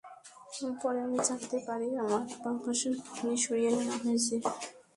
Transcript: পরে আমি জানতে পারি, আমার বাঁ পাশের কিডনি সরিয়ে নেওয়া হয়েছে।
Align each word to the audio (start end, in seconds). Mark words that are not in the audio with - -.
পরে 0.81 0.99
আমি 1.05 1.19
জানতে 1.27 1.57
পারি, 1.67 1.87
আমার 2.03 2.21
বাঁ 2.41 2.55
পাশের 2.63 2.93
কিডনি 3.03 3.35
সরিয়ে 3.45 3.71
নেওয়া 3.75 3.97
হয়েছে। 4.03 4.35